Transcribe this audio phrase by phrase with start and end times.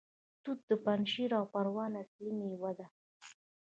[0.43, 2.87] توت د پنجشیر او پروان اصلي میوه ده.